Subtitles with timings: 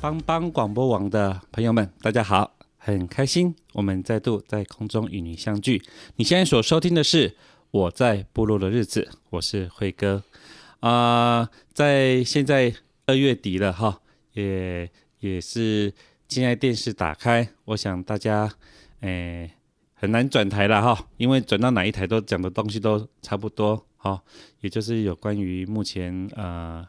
[0.00, 5.82] 帮帮广播网的朋友们，大家好，很开心我们再度在空中与你相聚。
[6.16, 7.30] 你现在所收听的是
[7.70, 10.22] 《我在部落的日子》，我是辉哥
[10.88, 12.74] 啊、在现在
[13.06, 14.00] 二月底了哈，
[14.32, 14.90] 也
[15.20, 15.92] 也是。
[16.26, 18.50] 现在电视打开，我想大家，
[19.00, 19.48] 诶，
[19.92, 24.20] 很难转台了哈，因为转到哪一台都讲的东西都差不多哈，
[24.60, 26.84] 也就是有关于目前呃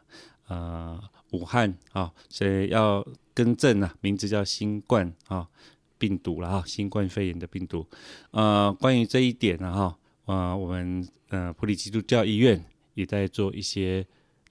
[0.47, 0.99] 呃
[1.31, 5.47] 武汉啊，所以要更正啊，名字叫新冠啊
[5.99, 7.85] 病毒了哈，新冠肺炎的病毒，
[8.31, 12.63] 呃，关于这一点呢哈，呃，我们呃普里基督教医院
[12.95, 14.05] 也在做一些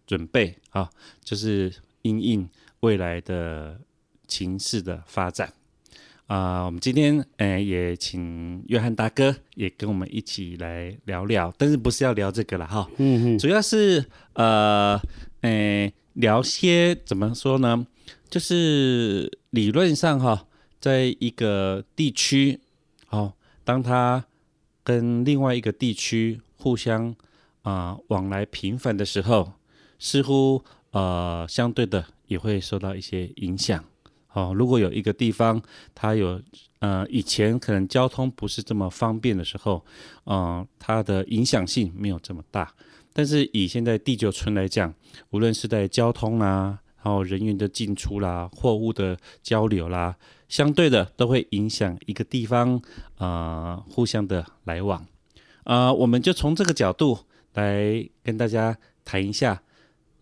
[0.06, 0.89] 准备啊，
[1.23, 1.70] 就是
[2.03, 2.48] 因应
[2.81, 3.81] 未来的。
[4.27, 5.53] 情势的发展
[6.27, 14.98] 啊、呃，我们今天诶、呃、也请约翰大哥也跟我们一起来聊聊，但是不是要聊这个了哈，嗯嗯，主要是呃
[15.42, 17.87] 诶、呃、聊些怎么说呢？
[18.31, 20.47] 就是理论上哈，
[20.81, 22.59] 在一个地区
[23.11, 24.25] 哦，当他
[24.83, 27.15] 跟另外一个地区互相
[27.65, 29.53] 啊、往来频繁的时候，
[29.98, 30.62] 似乎
[30.93, 33.84] 呃相对的也会受到一些影响。
[34.33, 35.61] 哦，如果有一个地方，
[35.94, 36.41] 它有
[36.81, 39.84] 呃以前可能交通不是这么方便的时候，
[40.27, 42.72] 嗯、它的影响性没有这么大。
[43.12, 44.93] 但是以现在地久村来讲，
[45.31, 50.17] 无论是在交通啦，然后人员的进出啦，货物的交流啦，
[50.49, 52.83] 相对的都会影响一个地方
[53.19, 55.06] 呃互相的来往。
[55.62, 57.21] 呃，我们就从这个角度
[57.54, 59.62] 来跟大家谈一下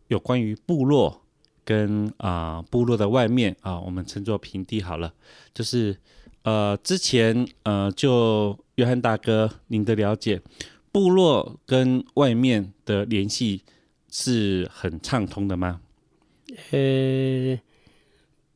[0.08, 1.18] 有关于部落。
[1.64, 5.14] 跟啊、部落的外面啊，我们称作平地好了。
[5.54, 5.96] 就是
[6.42, 10.42] 呃之前呃就约翰大哥您的了解，
[10.90, 13.62] 部落跟外面的联系
[14.10, 15.80] 是很畅通的吗？
[16.72, 17.60] 呃，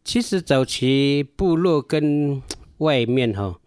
[0.03, 2.43] 其实早期部落跟
[2.79, 3.61] 外面哈，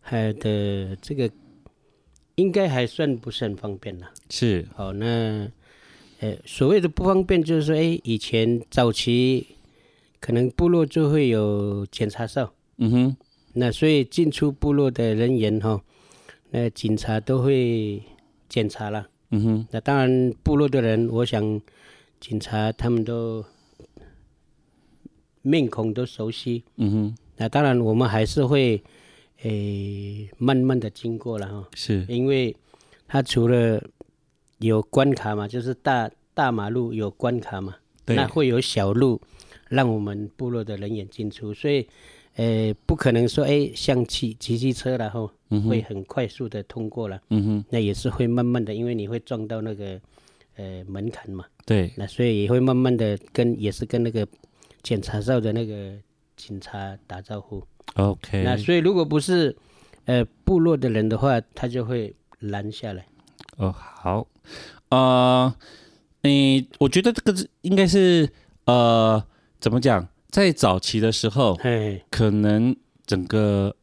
[0.00, 1.30] 还的这个
[2.42, 4.10] 应该还算不是很方便了。
[4.28, 5.48] 是，好那。
[6.24, 9.44] 呃，所谓的不方便，就是说，哎，以前早期
[10.20, 13.16] 可能部落就会有检查哨，嗯哼，
[13.54, 15.82] 那所以进出部落的人员哈，
[16.50, 18.00] 那警察都会
[18.48, 21.60] 检查了，嗯哼，那当然部落的人，我想
[22.20, 23.44] 警察他们都
[25.42, 28.80] 面孔都熟悉，嗯哼，那当然我们还是会，
[29.42, 32.54] 诶，慢慢的经过了哈，是，因为
[33.08, 33.82] 它除了
[34.58, 37.76] 有关卡嘛，就是大大马路有关卡嘛，
[38.06, 39.20] 那会有小路
[39.68, 41.86] 让我们部落的人员进出，所以，
[42.36, 45.30] 呃，不可能说，哎，像骑骑机车然后
[45.68, 50.00] 会很快速的通过了，嗯哼，那也是会慢慢的，因为你会撞到那个
[50.56, 54.26] 呃门槛嘛，对，那所以也会慢慢的跟也是跟那个
[54.82, 55.94] 检查哨的那个
[56.36, 57.62] 警察打招呼
[57.94, 59.56] ，OK，那所以如果不是
[60.06, 63.06] 呃部落的人的话，他就会拦下来。
[63.58, 64.26] 哦，好，
[64.88, 65.54] 呃，
[66.22, 68.28] 你我觉得这个是应该是
[68.64, 69.22] 呃，
[69.60, 72.02] 怎么讲，在早期的时候，嘿。
[72.10, 73.74] 可能整个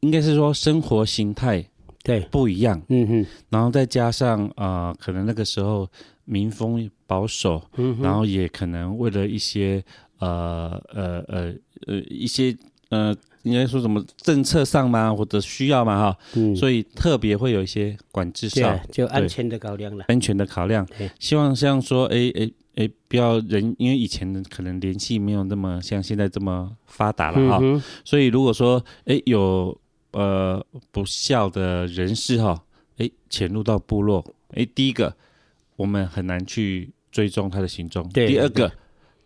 [0.00, 1.68] 应该是说生活形态
[2.02, 2.20] 对。
[2.30, 5.88] 不一样，嗯哼，然后再加上啊、呃，可能那个时候
[6.24, 9.84] 民风保守，嗯哼，然后也可能为了一些
[10.20, 11.54] 呃呃呃
[11.86, 12.56] 呃一些
[12.90, 13.16] 呃。
[13.42, 20.04] 应该说什么政策上嘛，或者需要嘛哈，嗯，所以特别会有一些管制上，就安全的考量了。
[20.08, 20.84] 安全的考量，
[21.20, 29.80] 希望像说，哎哎哎，不要人，因为以前的可能联系没有那么像现在这么发达了哈，嗯、所以如果说，哎有
[30.10, 30.60] 呃
[30.90, 32.60] 不孝的人士哈，
[32.96, 35.14] 哎潜入到部落，哎第一个
[35.76, 38.72] 我们很难去追踪他的行踪，对第二个。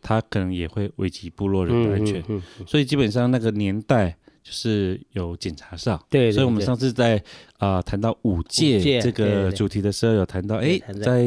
[0.02, 5.96] 他可能也会危及部落人的安全，嗯嗯嗯、所以基本上那个年代就是有检查哨。
[6.08, 7.22] 对，对，对，所以我们上次在
[7.58, 11.26] 啊谈、呃、到五戒这个主题的时候，有谈到，哎，在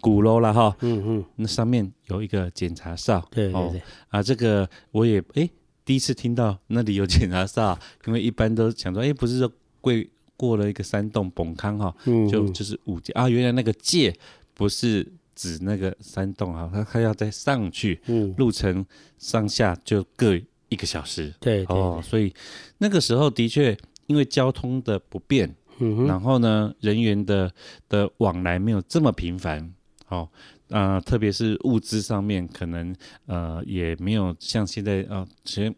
[0.00, 5.48] 鼓楼了哈，嗯嗯，那上面有一个检查哨，对对对，哦、啊，这个我也哎
[5.84, 9.92] 第一次听到那里有检查哨，因为一般都想说，哎，不是说过
[10.36, 11.94] 过了一个山洞崩坑哈，
[12.28, 13.12] 就就是五戒。
[13.12, 14.12] 啊，原来那个界
[14.54, 15.06] 不是
[15.36, 18.84] 指那个山洞啊，他他要再上去，嗯，路程
[19.18, 20.36] 上下就各
[20.68, 21.76] 一个小时，对，对，对。
[21.76, 22.34] 哦，所以
[22.78, 23.76] 那个时候的确
[24.08, 25.54] 因为交通的不便。
[25.78, 27.52] 嗯、然后呢，人员的
[27.86, 29.74] 的往来没有这么频繁，
[30.08, 30.26] 哦，
[30.68, 32.96] 呃，特别是物资上面，可能
[33.26, 35.70] 呃也没有像现在啊，其实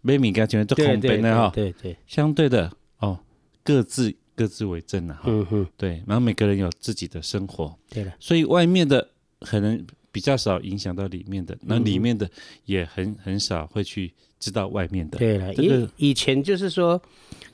[0.00, 2.68] 买米干全都空杯的哈，对对，相对的
[2.98, 3.16] 哦，
[3.62, 9.08] 各自各自为政了哈，嗯哼，对，然后每个人有自己的生活，对了，所以外面的
[9.40, 12.28] 可能比较少影响到里面的，那里面的
[12.64, 17.00] 也很很少会去知道外面的，对了，这个以以前就是说。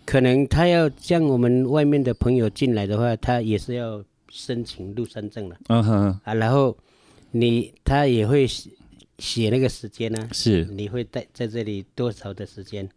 [0.06, 5.56] 可能他要像我们外面的朋友进来的话，他也是要申请入山证了。
[5.68, 6.76] 嗯哼啊，然后
[7.30, 8.70] 你他也会写
[9.18, 10.28] 写那个时间呢、啊？
[10.32, 12.88] 是，你会在在这里多少的时间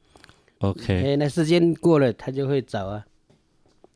[0.59, 3.05] ？OK，哎，那时间过了，他就会找啊。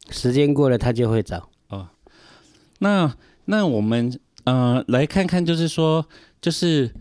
[0.09, 1.50] 时间过了，他就会找。
[1.69, 1.89] 哦，
[2.80, 3.15] 那
[3.45, 6.06] 那我们呃来看看，就是说，
[6.42, 6.92] 就是。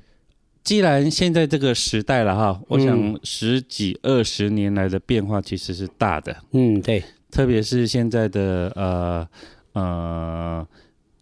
[0.67, 6.37] 既然现在这个时代了哈，我想十几二十年来的变化其实是大的。
[6.51, 7.05] 嗯，对。
[7.31, 9.29] 特别是现在的呃
[9.75, 10.67] 呃，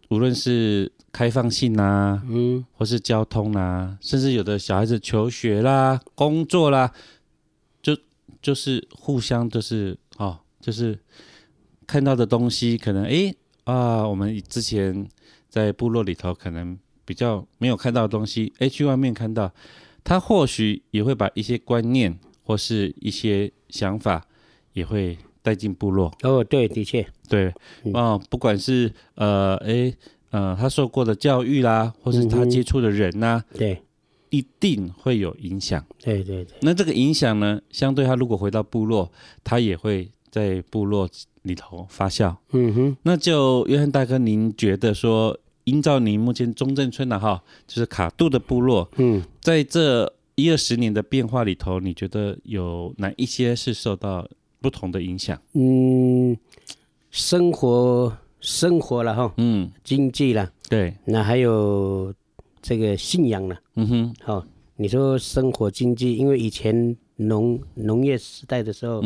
[0.09, 6.91] 无论是开放性啊，嗯，或是交通啊，甚至有的小孩子求学啦、工作啦，
[7.83, 7.95] 就
[8.41, 10.97] 就是互相就是哦，就是
[11.87, 13.35] 看到的东西可能诶
[13.65, 15.07] 啊，我们之前
[15.49, 16.77] 在部落里头可能。
[17.07, 19.53] 比较没有看到的东西，哎，去外面看到，
[20.03, 24.25] 他或许也会把一些观念或是一些想法
[24.73, 26.11] 也会带进部落。
[26.23, 27.53] 哦，对，的确，对，
[27.83, 29.93] 嗯、哦，不管是呃，哎，
[30.31, 33.83] 呃，他受过的教育啦，或是他接触的人呐、啊嗯，对，
[34.31, 35.85] 一定会有影响。
[35.99, 36.57] 对对对。
[36.61, 39.11] 那这个影响呢，相对他如果回到部落，
[39.43, 41.07] 他也会在部落
[41.43, 42.35] 里头发酵。
[42.51, 45.39] 嗯哼，那就约翰大哥，您觉得说？
[45.63, 54.29] 依照您目前中正村的哈，就是卡杜的部落，嗯，在这一二十年的变化里头，你觉得有哪一些是受到
[54.61, 55.35] 不同的影响？
[55.53, 56.37] 嗯，
[57.09, 62.13] 生活生活了哈，嗯，经济了，对，那还有
[62.61, 64.45] 这个信仰了，嗯哼，好，
[64.75, 69.01] 你说生活经济，因为以前农农业时代的时候，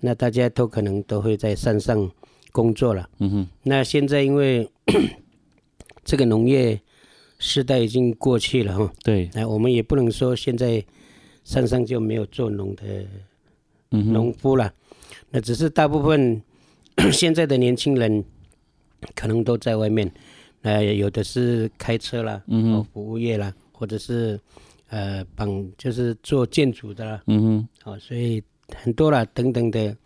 [0.00, 2.10] 那大家都可能都会在山上
[2.50, 4.68] 工作了，嗯哼，那现在因为。
[6.04, 6.78] 这个农业
[7.38, 10.84] 时代已经过去了哈，对，那我们也不能说现在
[11.44, 13.06] 山上就没有做农的
[13.88, 14.74] 农夫了，
[15.30, 16.42] 那只是大部分
[17.12, 18.24] 现在的年轻人
[19.14, 20.12] 可能都在外面，
[20.60, 24.38] 那有的是开车啦，嗯，服务业啦，或者是
[24.92, 28.42] 呃帮就是做建筑的啦，嗯哼，好，所以
[28.76, 29.96] 很多啦等等的，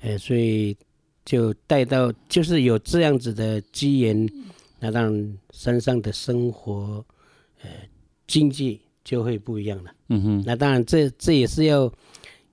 [0.00, 0.76] 呃，所以
[1.24, 4.28] 就带到就是有这样子的机缘。
[4.80, 7.04] 那当然，山上的生活，
[7.62, 7.70] 呃，
[8.26, 9.92] 经济就会不一样了。
[10.08, 10.42] 嗯哼。
[10.44, 11.92] 那当然这，这这也是要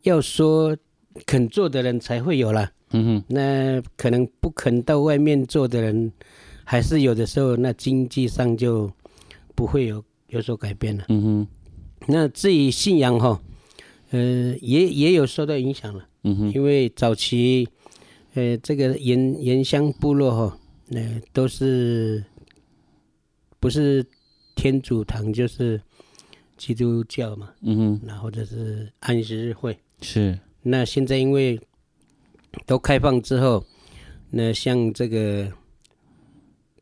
[0.04, 0.78] 要说
[1.26, 2.72] 肯做的人才会有了。
[2.92, 3.24] 嗯哼。
[3.28, 6.12] 那可能不肯到外面做的人，
[6.64, 8.88] 还是有的时候那经济上就
[9.56, 11.06] 不会有有所改变了。
[11.10, 11.48] 嗯哼。
[12.10, 13.40] 那至于信仰哈，
[14.10, 16.08] 呃，也也有受到影响了。
[16.24, 16.54] 嗯哼。
[16.54, 17.70] 因为早期，
[18.34, 20.60] 呃，这个原原乡部落哈。
[20.92, 22.24] 那、呃、都是
[23.60, 24.04] 不是
[24.56, 25.80] 天主堂就是
[26.58, 30.40] 基督教嘛，嗯哼，那或者是安息日会是。
[30.64, 31.60] 那现在因为
[32.66, 33.64] 都开放之后，
[34.32, 35.52] 那像这个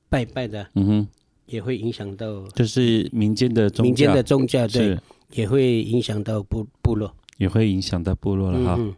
[0.07, 1.07] 拜拜的，嗯哼，
[1.48, 4.98] 也会影响到，就是民间的宗教，民间的宗教对，
[5.31, 8.72] 也会影响到部部落，也会影响到部落了哈。
[8.72, 8.96] 啊、嗯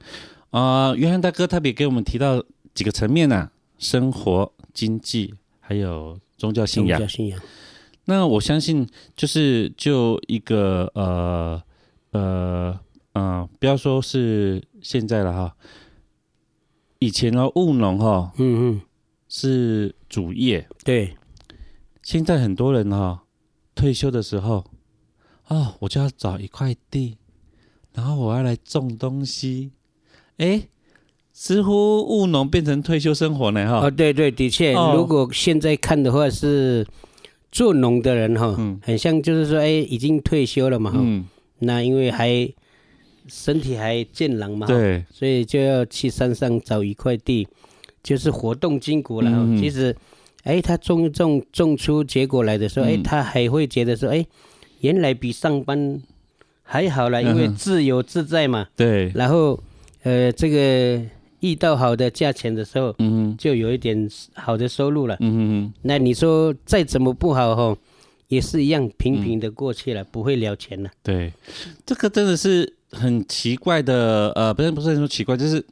[0.92, 2.44] 呃，约翰大哥特别给我们提到
[2.74, 4.52] 几个层面呢、啊，生活。
[4.72, 7.38] 经济还有宗教信仰，信仰。
[8.06, 11.62] 那我相信，就是就一个呃
[12.12, 12.80] 呃
[13.12, 15.56] 呃，不要说是现在了哈，
[17.00, 18.82] 以前呢务农哈，嗯嗯，
[19.28, 20.66] 是主业。
[20.86, 21.18] 对，
[22.04, 23.24] 现在很多人哈
[23.76, 24.64] 退休的时候，
[25.50, 27.18] 哦，我就要找一块地，
[27.94, 29.72] 然后我要来种东西，
[30.38, 30.64] 哎。
[31.32, 33.88] 似乎务农变成退休生活呢，哈。
[33.88, 36.86] 哦，对对，的确，哦、如果现在看的话，是
[37.50, 41.26] 做农的人哈，嗯，很像就是说，哎，已经退休了嘛，嗯，
[41.60, 42.52] 那因为还
[43.28, 47.48] 身体还健朗嘛，对，所以就要去山上找一块地，
[48.04, 49.32] 就是活动筋骨了。
[49.32, 49.96] 嗯、其实，
[50.44, 54.26] 哎，他种种种出结果来的时候，哎、嗯，他还会觉得说，哎，
[54.80, 56.02] 原来比上班
[56.64, 58.64] 还好了，因为自由自在嘛。
[58.64, 59.12] 嗯、对。
[59.16, 59.60] 然后，
[60.04, 61.02] 呃，这个
[61.40, 65.16] 遇到好的价钱的时候，嗯，就有一点好的收入了。
[65.20, 65.74] 嗯嗯。
[65.82, 67.78] 那你说再怎么不好哈，
[68.28, 70.90] 也是一样平平的过去了，嗯、不会了钱了。
[71.04, 71.34] 对，
[71.86, 75.66] 这个真的是很奇怪的，呃，不是不是说奇怪，就是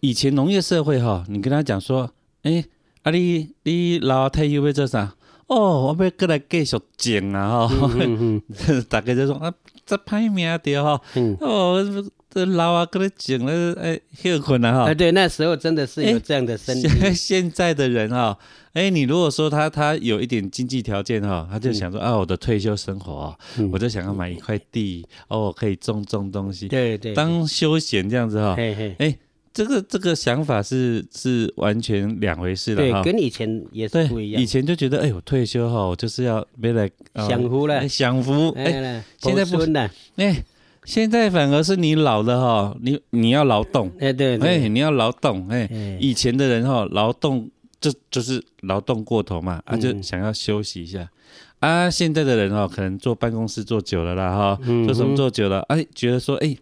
[0.00, 2.10] 以前农业社会哈，你跟他讲说，
[2.42, 2.64] 哎。
[3.04, 5.14] 啊丽，你你老退休要做啥？
[5.48, 7.66] 哦，我要过来继续种啊！
[7.66, 8.40] 哈、嗯，
[8.88, 9.52] 大家就说啊，
[9.86, 11.00] 这歹命的哈。
[11.40, 11.82] 哦，
[12.30, 14.84] 这老啊，过来种了，哎，休困了哈。
[14.84, 16.88] 哎，对，那时候真的是有这样的身体。
[17.00, 18.38] 欸、 现在的人哈，
[18.74, 23.34] 哎，你如果说他他有一点经济条件哈，他就想说、嗯、啊，我的退休生活
[23.72, 28.54] 我就想要买一块地，哦，可以种种东西，对对，当休闲这样子哈。
[28.98, 29.18] 哎。
[29.58, 34.40] 这个这个想法是是完全两回事了，对，跟以前也是不一样。
[34.40, 36.88] 以前就觉得，哎，我退休哈，我就是要没来
[37.28, 38.50] 享福了，享福。
[38.50, 40.44] 哎，现在不呢，哎，
[40.84, 47.50] 现在反而是你老了哈，你你要劳动，哎对，哎你要劳动，哎，以前的人哈，劳动
[47.80, 51.10] 就就是劳动过头嘛，啊就想要休息一下，
[51.58, 56.56] 啊现在的人哈，可能坐办公室坐久了啦哈，做什么坐久了，哎觉得说，哎，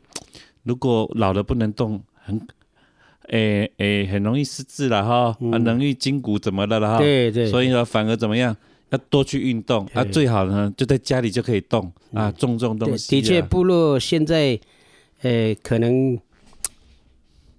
[0.62, 2.40] 如果老了不能动，很。
[3.28, 6.98] 诶诶、很容易失智了哈，嗯、啊，容易筋骨怎么的了哈？
[6.98, 7.46] 对对。
[7.50, 8.56] 所以呢，反而怎么样？
[8.90, 13.10] 要多去运动对啊，最好呢就在家里就可以动啊，种种东西、啊。
[13.10, 14.56] 的确，部落现在，
[15.22, 16.16] 呃、欸，可能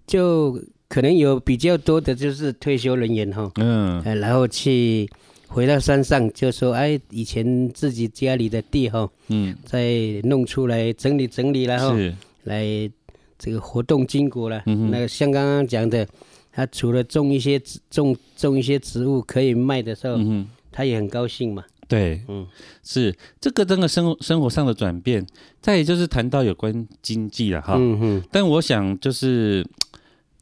[0.05, 0.57] 就
[0.87, 5.09] 可能有比较多的就是退休人员哈，嗯、欸，然后去
[5.47, 9.91] 回到山上，就说哎，以前自己家里的地哈，嗯，再
[10.23, 12.89] 弄出来整理整理然后是来。
[13.37, 16.07] 这个活动筋骨了，嗯、那个像刚刚讲的，
[16.51, 21.63] 他除了种一些种种一些植物可以卖的时候，嗯、他也很高兴嘛。
[21.87, 22.45] 对，嗯，
[22.83, 25.25] 是这个真的生活生活上的转变。
[25.61, 29.65] 再也就是谈到有关经济了哈，嗯、嗯但我想就是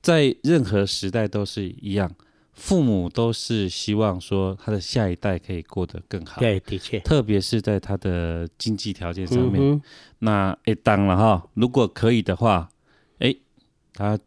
[0.01, 2.09] 在任何时代都是一样，
[2.53, 6.39] 父母都是希望说他的下一代可以过得更好。
[6.39, 9.61] 对，的确，特别是在他的经济条件上面。
[9.61, 9.81] 嗯、
[10.19, 12.69] 那诶，当了哈，如果可以的话。
[13.97, 14.19] 哎，他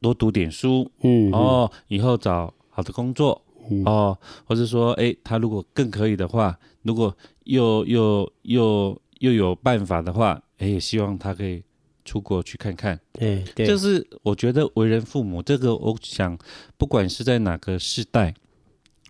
[0.00, 3.40] 多读点书，嗯，哦，以后找好的工作，
[3.70, 11.62] 嗯、哦，或者说，哎，他如果更可以的话，如果又又又又有办法的话，哎，也希望他可以
[12.04, 12.98] 出国去看看。
[13.12, 16.38] 对，对，就是我觉得为人父母，这个我想，
[16.76, 18.32] 不管是在哪个世代，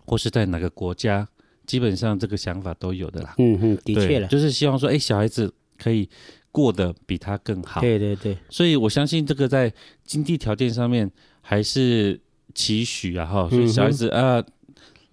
[0.05, 1.27] 或是在哪个国家，
[1.67, 3.35] 基本上这个想法都有的啦。
[3.37, 6.09] 嗯嗯，的确了，就是希望说，哎，小孩子可以。
[6.51, 9.71] 过得比他更好，对对对，所以我相信这个在
[10.03, 11.09] 经济条件上面
[11.41, 12.19] 还是
[12.53, 14.43] 期许啊哈，所以小孩子啊，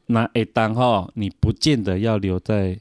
[0.07, 2.79] 那一当哈，你不见得要留在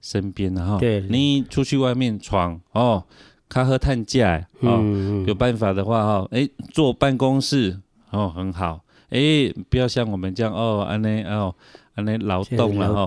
[0.00, 3.04] 身边的哈，对，你出去外面闯哦，
[3.48, 4.82] 开喝探价哦，
[5.26, 7.78] 有办法的话哈，哎，坐办公室
[8.10, 11.54] 哦很好，哎，不要像我们这样哦，安内哦。
[11.96, 13.06] 那劳动了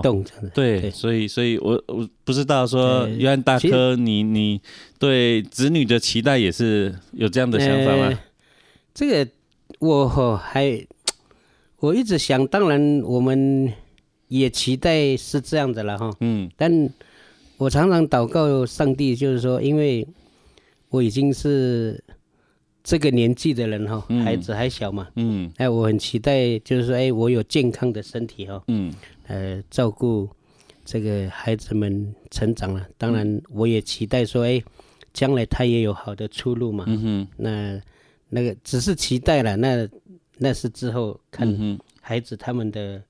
[0.54, 4.60] 对，对所以，所以我我不知道说，约翰大哥，你你
[4.98, 8.06] 对子女的期待也是有这样的想法吗？
[8.06, 8.18] 呃、
[8.94, 9.30] 这个
[9.80, 10.86] 我还
[11.80, 13.72] 我一直想，当然我们
[14.28, 16.88] 也期待是这样的了哈，嗯，但
[17.56, 20.06] 我常常祷告上帝，就是说，因为
[20.90, 22.02] 我已经是。
[22.84, 28.92] 这个年纪的人哈，孩子还小嘛，嗯，哎，我很期待，就是说，哎，我有健康的身体哈，嗯，
[29.26, 30.28] 呃，照顾
[30.84, 32.86] 这个孩子们成长了。
[32.98, 34.62] 当然，我也期待说，哎，
[35.14, 36.84] 将来他也有好的出路嘛。
[36.86, 37.80] 嗯哼，那
[38.28, 39.88] 那个只是期待了，那
[40.36, 43.02] 那是之后看孩子他们的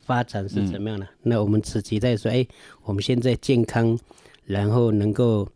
[0.00, 1.06] 发展是怎么样的。
[1.22, 2.46] 那我们只期待说，哎，
[2.82, 3.98] 我们现在健康，
[4.46, 5.46] 然后能够。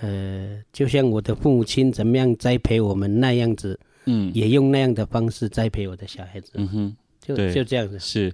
[0.00, 7.52] 呃，就像我的父母亲怎么样栽培我们那样子，嗯，也用那样的方式栽培我的小孩子，嗯哼，就对。
[7.52, 7.98] 就这样子。
[7.98, 8.32] 是，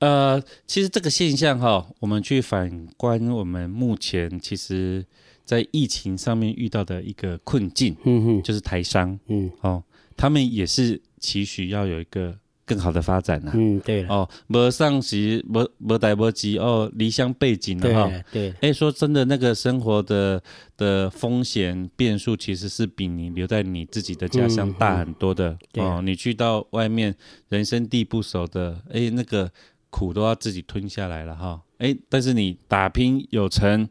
[0.00, 5.04] 呃，其实这个现象哈，我们去反观我们目前其实，
[5.44, 9.82] 在疫情上面遇到的一个困境，嗯哼，就是台商，嗯，哦，
[10.16, 12.38] 他们也是期许要有一个。
[12.66, 20.42] 更好的发展呐、啊，嗯，对了，哦，没上时，没没带没急哦，离乡背景了哈，对，哎，说真的，那个生活的
[20.76, 27.14] 的风险变数其实是比你留在你自己的家乡大很多的，嗯、哦，你去到外面，
[27.48, 29.50] 人生地不熟的，哎，那个
[29.90, 33.86] 苦都要自己吞下来了哈，哎，但是你打拼有成，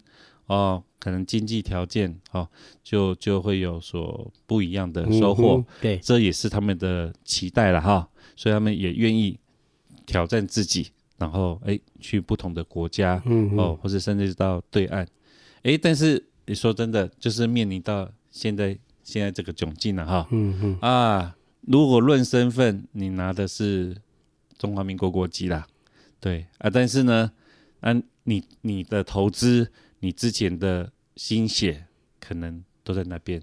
[0.48, 2.48] 哦，可能经济条件哦，
[2.84, 8.10] 就就会有所不一样的收获，嗯、对，这也是他们的期待了哈。
[8.36, 9.40] 所以他们也愿意
[10.06, 13.58] 挑战自己，然后哎去不同的国家，嗯嗯。
[13.58, 15.08] 哦，或者甚至到对岸，
[15.64, 20.78] 哎，但是你说真的，就是面临到现在现在这个窘境了哈，嗯嗯。
[20.82, 23.96] 啊，如果论身份，你拿的是
[24.58, 25.66] 中华民国国籍啦，
[26.20, 27.32] 对啊，但是呢，
[27.82, 31.86] 啊，你你的投资，你之前的心血，
[32.20, 33.42] 可能都在那边，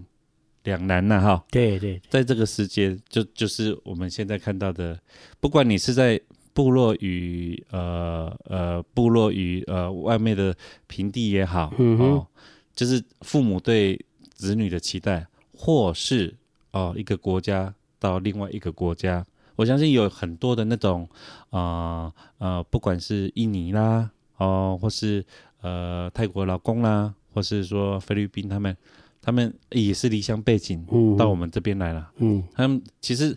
[0.64, 1.45] 两难呐哈。
[1.50, 4.99] 对对，在这个时间，就就是我们现在看到的，
[5.40, 6.21] 不管你是在
[6.52, 10.55] 部落与呃呃部落与呃外面的
[10.87, 12.26] 平地也好，嗯哼哦，
[12.75, 13.99] 就是父母对
[14.33, 15.26] 子女的期待，
[15.57, 16.35] 或是
[16.73, 19.25] 哦一个国家到另外一个国家，
[19.57, 21.09] 我相信有很多的那种
[21.50, 25.25] 啊呃，呃，不管是印尼啦，哦，或是
[25.62, 28.76] 呃泰国老公啦，或是说菲律宾他们，
[29.23, 32.43] 他们也是离乡背景嗯到我们这边来了，嗯。
[32.55, 33.37] 他们其实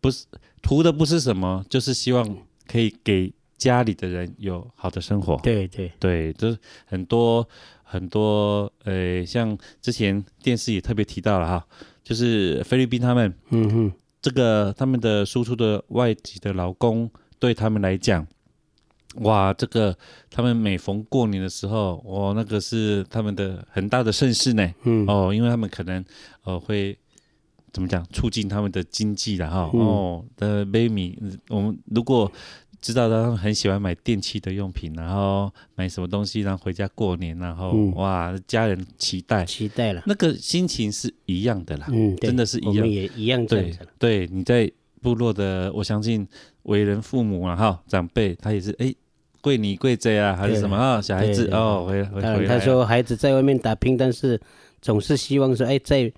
[0.00, 0.26] 不是
[0.62, 2.36] 图的不是什么，就是希望
[2.66, 5.36] 可以给家里的人有好的生活。
[5.42, 7.46] 对对，对，就是很多
[7.82, 11.66] 很多，呃，像之前电视也特别提到了哈，
[12.02, 18.26] 就是菲律宾他们嗯哼这个他们的输出的外籍的劳工，对他们来讲，
[19.16, 19.96] 哇，这个
[20.30, 24.74] 他们每逢过年的时候，哇，那个是他们的很大的盛事呢。
[24.82, 26.04] 嗯哦，因为他们可能
[26.42, 26.98] 呃会
[27.72, 29.70] 怎么讲，促进他们的经济的哈。
[29.72, 31.18] 嗯哦的杯米，
[31.48, 32.30] 我们如果
[32.80, 41.86] 知道他们很喜欢买电器的用品，然后买什么东西，然后回家过年，然后、嗯哇，家人期待，期待了，那个心情是一样的啦。
[41.90, 46.26] 嗯，真的是一样我们也一样对对，你在部落的，我相信
[46.64, 48.94] 为人父母啊哈，长辈他也是哎。
[49.44, 51.02] 贵女贵这啊，还是什么啊？
[51.02, 52.46] 小孩子哦，回回。
[52.46, 54.40] 他说孩子在外面打拼，但是
[54.80, 56.10] 总是希望说，哎，在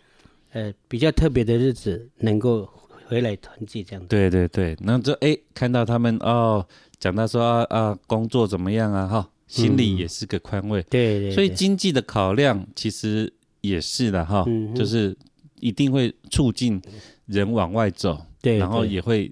[0.53, 2.69] 呃比较特别的日子能够
[3.09, 4.07] 回来团聚这样子。
[4.07, 6.65] 对对对，然后就哎看到他们哦，
[7.01, 10.81] 讲到说啊啊工作怎么样啊哈，心里也是个宽慰。
[10.89, 15.17] 对对，所以对经济的考量其实也是的哈，嗯就是
[15.59, 16.81] 一定会促进
[17.27, 19.29] 人往外走，对，然后也会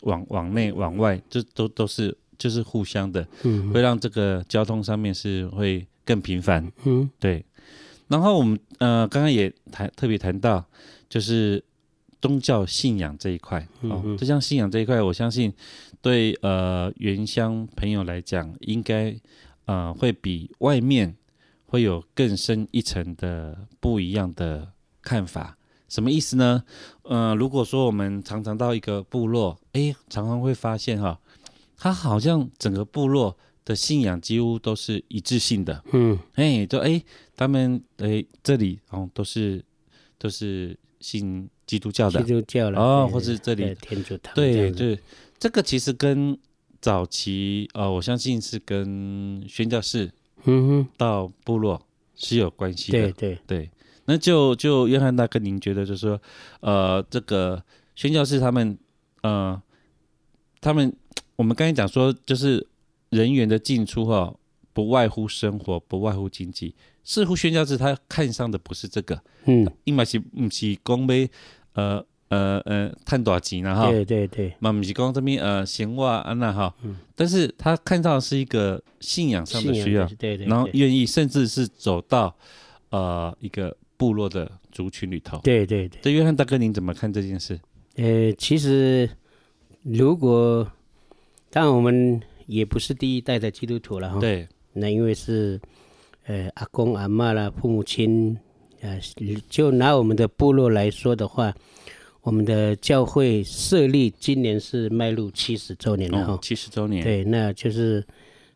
[0.00, 6.70] 往往内往外，这都都是就是互相的，嗯会让这个交通上面是会更频繁。
[6.84, 7.44] 嗯对，
[8.08, 10.64] 然后我们呃刚刚也谈特别谈到，
[11.08, 11.62] 就是
[12.20, 15.52] 宗教信仰这一块哦嗯，哼这项信仰这一块，我相信
[16.00, 19.14] 对呃原乡朋友来讲，应该
[19.66, 21.14] 呃会比外面
[21.66, 24.68] 会有更深一层的不一样的
[25.02, 25.56] 看法。
[25.88, 26.64] 什么意思呢？
[27.02, 31.20] 呃，如果说我们常常到一个部落，哎，常常会发现哈，
[31.76, 35.82] 他好像整个部落的信仰几乎都是一致性的。
[35.92, 36.18] 嗯。
[36.34, 37.02] 哎，就哎，
[37.36, 39.64] 他们哎这里哦都是
[40.18, 42.22] 都是信基督教的。
[42.22, 44.98] 基，督教了哦或是这里天主堂对对，
[45.38, 46.38] 这个其实跟
[46.80, 50.10] 早期呃，我相信是跟宣教士
[50.44, 51.80] 嗯哼，到部落
[52.14, 53.70] 是有关系的，对对，对。
[54.08, 56.22] 那就就约翰大哥，您觉得就是说，
[56.60, 57.60] 呃，这个
[57.96, 58.78] 宣教士他们
[59.22, 59.60] 呃，
[60.60, 60.94] 他们
[61.36, 62.66] 我们刚才讲说，就是
[63.10, 64.36] 人员的进出哈、哦，
[64.72, 66.74] 不外乎生活，不外乎经济。
[67.04, 71.28] 似乎宣教士他看上的不是这个，嗯，因为是不是讲要
[71.74, 73.88] 呃呃呃赚多少钱呢哈？
[73.88, 82.36] 对对对，嘛不是讲这边呃闲话安那哈，嗯但是他看到的是一个信仰上的需要，对对，然后愿意甚至是走到
[82.90, 85.38] 呃一个部落的族群里头。
[85.44, 87.60] 对对对，这约翰大哥，您怎么看这件事？
[87.94, 89.08] 呃，其实
[89.84, 90.68] 如果
[91.56, 95.58] 当然我们也不是第一代的基督徒了哈，，对，那因为是
[96.26, 98.36] 呃阿公阿嬷啦，父母亲，
[98.82, 99.00] 呃，
[99.48, 101.54] 就拿我们的部落来说的话，
[102.20, 106.34] 我们的教会设立今年是迈入七十周年了哈。
[106.34, 108.04] 哦，七十周年，，对，那就是，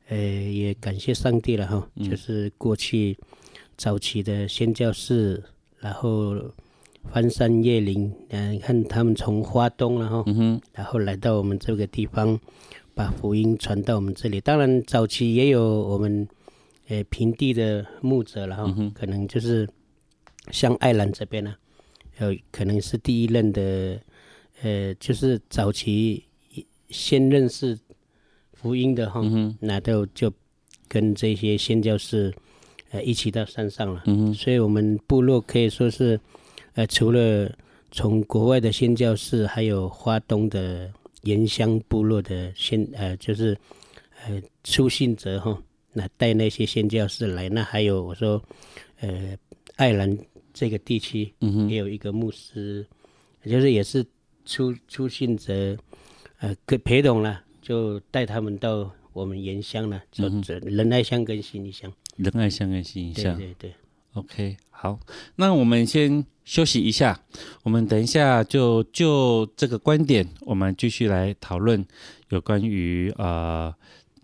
[0.09, 3.17] 呃，也感谢上帝了哈，嗯就是过去
[3.79, 5.43] 早期的宣教士，
[5.79, 6.37] 然后
[7.11, 12.39] 翻山越岭，嗯、你看他们从花东然后，嗯，然后来到我们这个地方，
[12.95, 14.41] 把福音传到我们这里。
[14.41, 16.27] 当然，早期也有我们，
[16.89, 19.69] 呃，平地的牧者了哈，可能就是
[20.51, 21.55] 像爱兰这边呢、
[22.19, 24.01] 呃，可能是第一任的，
[24.63, 26.25] 呃，就是早期
[26.89, 27.79] 先认识
[28.53, 29.23] 福音的哈，
[29.61, 30.33] 那都就
[30.89, 32.35] 跟这些宣教士，
[32.91, 34.03] 呃，一起到山上了。
[34.07, 36.21] 嗯，所以我们部落可以说是，
[36.75, 37.51] 呃，除了
[37.91, 43.57] 从国外的宣教士，还有花东的原乡部落的先，呃，就是
[44.25, 48.43] 呃出信者哈，那带那些宣教士来，那还有我说，
[49.01, 49.37] 呃，
[49.77, 50.19] 爱兰
[50.53, 51.33] 这个地区
[51.69, 52.87] 也有一个牧师，
[53.45, 54.05] 就是也是
[54.45, 55.77] 出出信者，
[56.39, 57.43] 呃，跟陪同了。
[57.63, 60.25] 就带他们到我们原乡了，就
[60.63, 61.93] 仁爱乡跟新义乡。
[62.17, 63.37] 仁爱乡跟新义乡。
[63.37, 63.75] 对对对。
[64.15, 64.99] OK，好，
[65.37, 67.21] 那我们先休息一下，
[67.63, 71.87] 我们等一下就就这个观点，我们继续来讨论
[72.31, 73.73] 有关于呃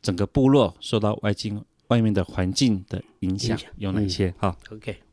[0.03, 4.35] 整个部落受到外境外面的环境的影响有哪些？
[4.39, 5.06] 好，OK。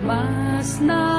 [0.00, 1.11] mas na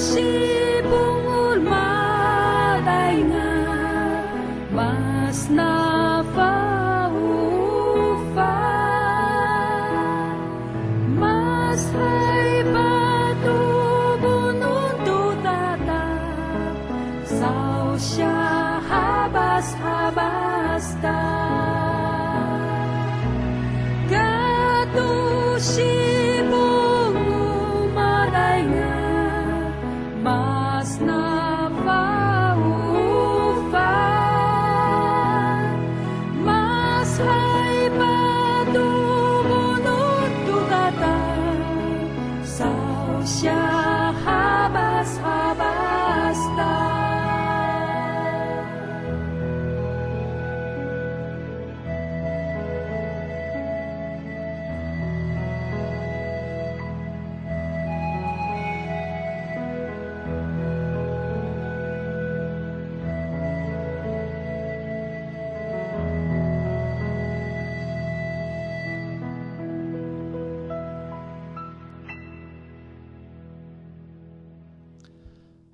[0.00, 1.19] 西风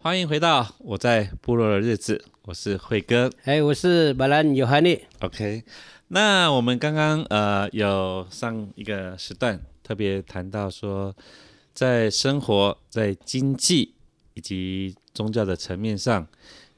[0.07, 5.01] 欢迎回到我在部落的日子，我是慧哥，哎，我是马兰尤哈尼。
[5.19, 5.65] OK，
[6.07, 11.13] 那我们刚刚呃有上一个时段特别谈到说，
[11.75, 13.95] 在生活、在经济
[14.35, 16.25] 以及宗教的层面上，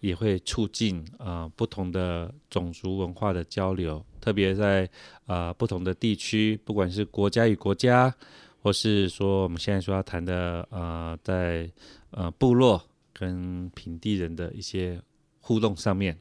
[0.00, 4.84] 也会促进啊、呃、不同的种族文化的交流，特别在
[5.26, 8.14] 啊、呃、不同的地区，不管是国家与国家，
[8.62, 11.70] 或是说我们现在说要谈的呃在
[12.12, 12.82] 呃部落。
[13.18, 15.00] 跟平地人的一些
[15.40, 16.16] 互动上面。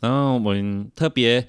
[0.00, 1.46] 然后我们特别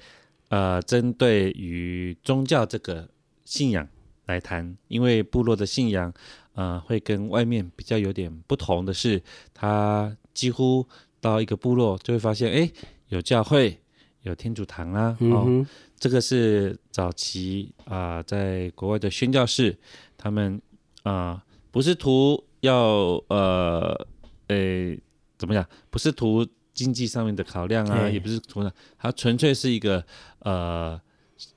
[0.48, 3.08] 呃针对于宗教这个
[3.44, 3.86] 信仰
[4.26, 6.12] 来谈，因为部落的信仰
[6.54, 9.22] 呃会跟外面比较有点不同的是，
[9.54, 10.86] 他几乎
[11.20, 12.70] 到一个部落就会发现，哎，
[13.08, 13.78] 有教会，
[14.22, 15.66] 有天主堂啊，哦，嗯、
[15.98, 19.76] 这个是早期啊、呃，在国外的宣教士，
[20.16, 20.60] 他们
[21.02, 24.06] 啊、呃、不是图要呃，
[24.50, 24.98] 诶，
[25.38, 25.64] 怎么讲？
[25.90, 30.04] 不是图经济上面的考量啊，也不是图呢，他纯粹是一个
[30.40, 31.00] 呃，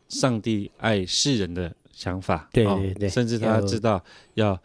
[0.07, 4.03] 上帝爱世人的想法，对对对，哦、甚至他知道
[4.35, 4.57] 要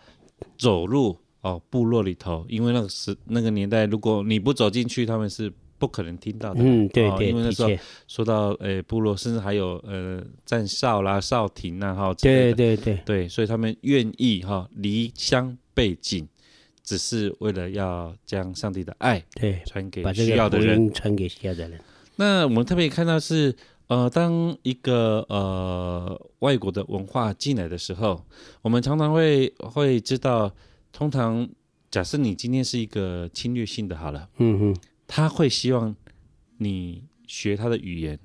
[0.56, 5.52] 走入哦部落里头，因为那个时那个年代，如果你不走进去，他们是。
[5.80, 7.70] 不可能听到的，嗯，对对，因为那时候
[8.08, 16.26] 说到，诶，部落甚至还有呃站哨啦、哨亭啦，哈，对对对对，所以他们愿意哈离乡背井，
[16.88, 21.78] 只是为了要将上帝的爱对传给需要的人，传给需要的人。
[22.16, 23.54] 那我们特别看到是，
[23.88, 28.24] 呃，当一个呃外国的文化进来的时候，
[28.62, 30.50] 我们常常会会知道，
[30.90, 31.46] 通常
[31.90, 34.76] 假设你今天是一个侵略性的，好了，嗯哼。
[35.06, 35.94] 他会希望
[36.56, 38.18] 你学他的语言，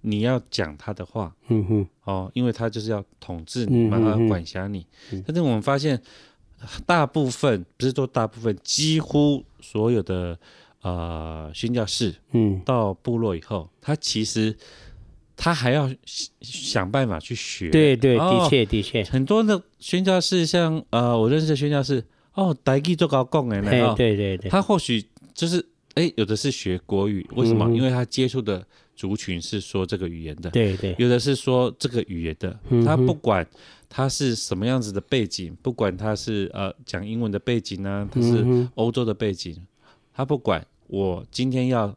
[0.00, 4.86] 你要讲他的话，嗯哼，哦，因为他就是要统治你嘛，管辖你。
[5.12, 6.00] 嗯、但是我们发现，
[6.86, 10.38] 大部分不是说大部分，几乎所有的
[10.82, 14.56] 呃宣教士，嗯，到部落以后，他其实
[15.36, 15.90] 他还要
[16.40, 17.70] 想办法去学。
[17.70, 25.64] 对对，的确的确，很多的宣教士，像呃我认识的宣教士，哦，台语做高讲的，哎，对对对，他或许就是。
[25.94, 27.64] 哎，有的是学国语，为什么？
[27.66, 28.64] 嗯、因为他接触的
[28.98, 30.50] 族群是说这个语言的。
[30.50, 30.92] 对对。
[30.98, 33.46] 有的是说这个语言的，嗯、他不管
[33.88, 39.66] 他是什么样子的背景，不管他是呃讲英文的背景呢，他是欧洲的背景，嗯、
[40.12, 40.66] 他不管。
[40.88, 41.94] 我今天要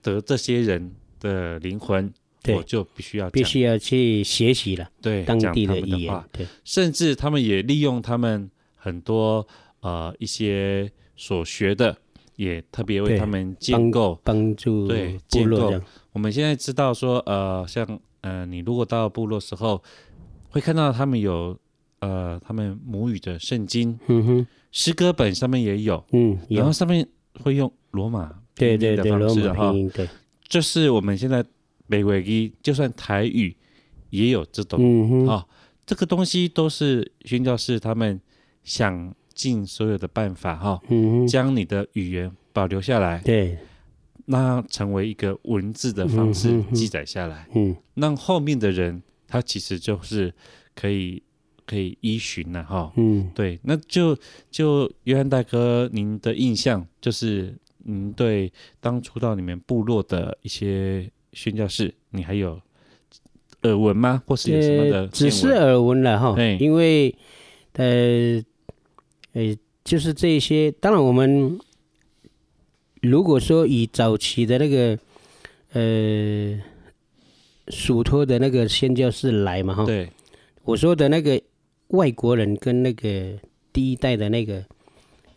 [0.00, 2.10] 得这些人的灵魂，
[2.48, 4.88] 我就必须要必须要去学习了。
[5.02, 6.24] 对，当地的语言。
[6.32, 9.46] 对，甚至他们也利用他们很多
[9.80, 11.94] 呃一些所学的。
[12.36, 15.72] 也特别为他们建构帮助，对建构。
[16.14, 17.86] 我们现在知道说，呃，像
[18.22, 19.82] 呃，你如果到部落时候，
[20.48, 21.58] 会看到他们有
[21.98, 27.06] 呃，他们母语的圣经，嗯哼，诗歌本上面也有，嗯，然后上面
[27.42, 30.08] 会用罗马对对对罗马拼音，对，
[30.48, 31.44] 就是我们现在
[31.86, 33.54] 北纬一，就算台语
[34.08, 35.46] 也有这种，嗯哼，啊，
[35.84, 38.18] 这个东西都是宣教士他们
[38.62, 39.14] 想。
[39.34, 40.80] 尽所有的办法，哈，
[41.26, 43.58] 将你的语言保留下来，对，
[44.26, 50.32] 那成为一个文字的方式记载下来，嗯，让后面的人他其实就是
[50.74, 51.22] 可以
[51.66, 54.16] 可以依循了，哈，嗯，对，那就
[54.50, 62.60] 就约翰大哥，您的印象就是您对当初到你们部落的一些宣教士，你还有
[63.62, 64.22] 耳闻吗？
[64.26, 65.08] 或是有什么的？
[65.08, 67.14] 只是耳闻了哈，因为
[67.74, 68.42] 呃。
[69.34, 70.70] 呃，就是这些。
[70.70, 71.58] 当然，我们
[73.04, 74.98] 如果说以早期的那个
[75.72, 76.58] 呃
[77.68, 80.08] 属托的那个宣教士来嘛，哈，对，
[80.64, 81.40] 我说的那个
[81.88, 83.38] 外国人跟那个
[83.72, 84.64] 第一代的那个，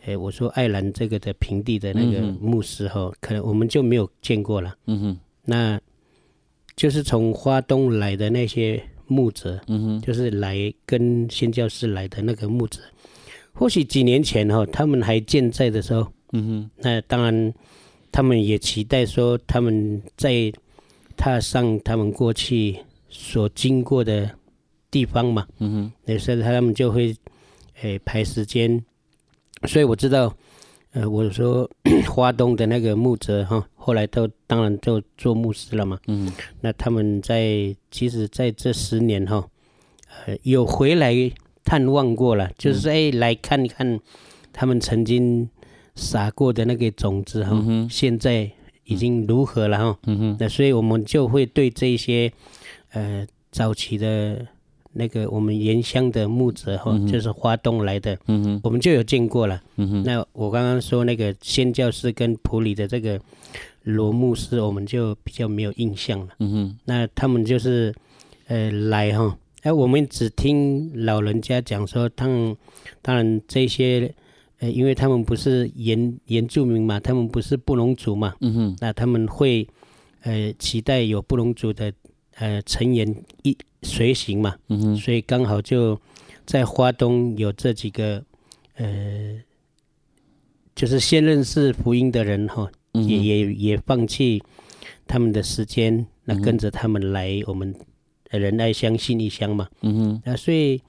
[0.05, 4.75] 诶，我说爱尔兰这个的平地的那个牧师哈，嗯、可能我们就没有见过了。
[4.85, 5.79] 嗯哼，那
[6.75, 12.79] 就是从花东来的那些牧者，嗯哼，就是来跟宣教士来的那个牧者。
[13.53, 17.53] 或许几年前哈，他们还健在的时候，嗯哼，那当然，
[18.11, 20.51] 他们也期待说他们在
[21.15, 22.77] 踏上他们过去
[23.09, 24.29] 所经过的
[24.91, 27.15] 地方嘛，嗯哼，那时候他们就会
[27.81, 28.83] 诶、排时间，
[29.67, 30.35] 所以我知道，
[30.93, 31.69] 呃，我说
[32.09, 39.47] 花东的那个牧者哈，后来都当然就做牧师了嘛，嗯，那他们在其实在这十年哈，
[40.25, 41.31] 呃，有回来。
[41.69, 43.99] 探望过了，就是说，哎，来看看
[44.53, 45.49] 他们曾经
[45.97, 48.49] 撒过的那个种子哈，嗯、现在
[48.85, 49.99] 已经如何了哈。
[50.05, 52.31] 嗯哼，那所以我们就会对这些
[52.93, 54.45] 呃早期的
[54.93, 59.61] 那个我们原乡的木子哈，嗯、就是花东来的，嗯哼，我们就有见过了。
[59.75, 63.19] 嗯哼，那我刚刚说那个宣教师跟普里的这个
[63.83, 66.27] 罗牧师，我们就比较没有印象了。
[66.39, 67.93] 嗯哼，那他们就是
[68.47, 69.37] 呃来哈。
[69.63, 72.55] 哎，我们只听老人家讲说，他们
[73.01, 74.13] 当然这些，
[74.59, 79.67] 呃，因为他们不是原原住民嘛，他们不是布农族嘛，嗯哼，那他们会
[80.21, 81.93] 呃期待有布农族的
[82.35, 85.99] 呃成员一随行嘛，嗯哼，所以刚好就
[86.45, 88.23] 在花东有这几个
[88.75, 89.39] 呃，
[90.75, 94.41] 就是先认识福音的人哈，嗯、也也也放弃
[95.05, 97.73] 他们的时间，那跟着他们来，我们
[98.31, 99.67] 仁爱乡信义乡嘛。
[99.81, 100.81] 嗯哼，那所以，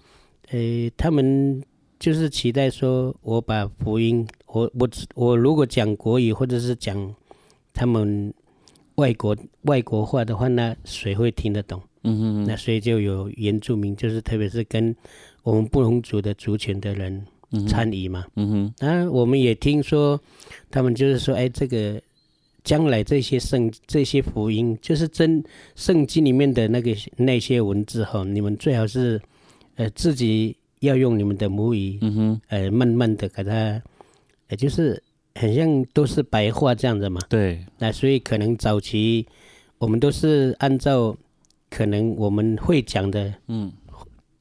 [0.50, 0.58] 呃，
[0.96, 1.62] 他们
[1.98, 7.14] 就是期待说，我把福音，我我我如果讲国语或者是讲
[7.74, 8.32] 他们
[8.94, 11.82] 外国外国话的话，那谁会听得懂？
[12.04, 14.94] 嗯哼，那所以就有原住民，就是特别是跟
[15.42, 17.26] 我们不同族的族群的人
[17.66, 18.24] 参与嘛。
[18.36, 20.20] 嗯哼，当然我们也听说，
[20.70, 22.00] 他们就是说，哎，这个
[22.62, 25.42] 将来这些圣这些福音，就是真
[25.74, 29.20] 圣经里面的那个那些文字哈，你们最好是
[29.74, 33.82] 呃自己要用你们的母语，嗯哼，呃慢慢的给他，
[34.50, 35.02] 也就是
[35.34, 37.20] 很像都是白话这样子嘛。
[37.28, 39.26] 对，那所以可能早期
[39.78, 41.16] 我们都是按照。
[41.70, 43.70] 可能我们会讲的，嗯，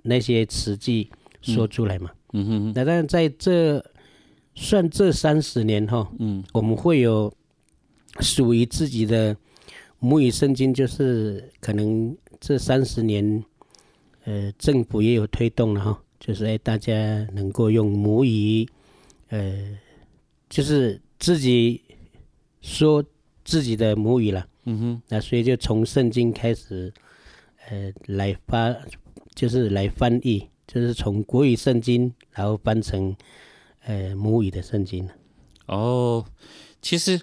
[0.01, 1.09] 那些词句
[1.41, 2.73] 说出来嘛，嗯哼哼。
[2.73, 3.83] 那但在这
[4.55, 7.29] 算这三十年哈，嗯，我们会有
[8.21, 9.35] 属于自己的
[9.99, 13.43] 母语圣经，就是可能这三十年，
[14.23, 16.93] 呃，政府也有推动了哈，就是哎，大家
[17.33, 18.67] 能够用母语，
[19.29, 19.77] 呃，
[20.49, 21.81] 就是自己
[22.61, 23.03] 说
[23.43, 25.01] 自己的母语了，嗯哼。
[25.07, 26.93] 那所以就从圣经开始。
[27.69, 28.73] 呃，来发
[29.35, 33.13] 就是来翻译，就是从国语圣经，然后翻成
[33.83, 35.05] 呃母语的圣经。
[35.65, 36.23] 哦，
[36.81, 37.17] 其实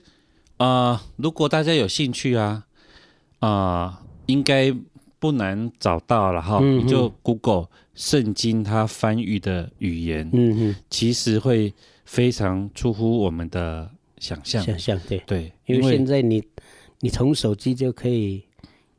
[0.58, 2.66] 啊、呃，如果大家有兴趣啊，
[3.38, 4.70] 啊、呃，应该
[5.18, 6.58] 不难找到了哈。
[6.60, 11.72] 嗯、你就 Google 圣经它翻译的语言，嗯哼，其实会
[12.04, 14.62] 非常出乎我们的想象。
[14.62, 16.42] 想象对对，因为现在你
[17.00, 18.44] 你从手机就可以。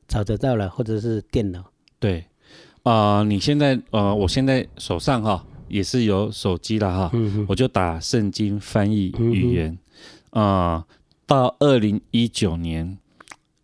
[0.08, 1.66] 找得到了，或者是电脑。
[1.98, 2.24] 对，
[2.84, 9.76] 啊、呃，你现在呃，我现在手上哈也是有手机了哈，嗯、我就打圣经翻译语言，
[10.30, 10.86] 啊、嗯呃，
[11.26, 13.00] 到二零一九年，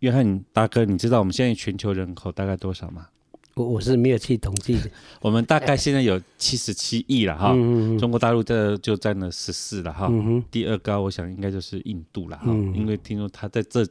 [0.00, 3.06] 约翰大哥，你知道我们现在全球人口大概多少吗？
[3.54, 13.86] 我我是没有去统计的， 我们大概现在有七十七亿了哈，嗯、中国大陆这就占了十四了哈，嗯、第二高我想应该就是印度了哈，嗯、因为听说他在这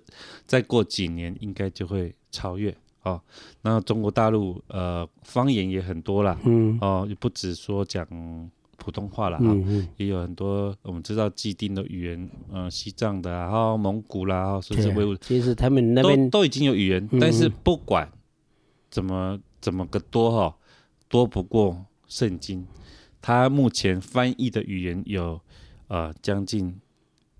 [0.47, 3.21] 再过几年应该就会超越哦。
[3.62, 8.04] 那中国大陆呃方言也很多了，嗯、哦也不止说讲
[8.78, 9.56] 普通话了哈，
[9.97, 18.12] 也有很多我们知道既定的语言，呃西藏的啊，然后蒙古啦，甚至维吾，其实他们那边都都已经有语言，嗯、但是不管
[18.89, 19.39] 怎么。
[19.62, 20.58] 怎么个多哈？
[21.08, 22.65] 多不过圣经，
[23.21, 25.39] 它目前翻译的语言有
[25.88, 26.80] 呃将近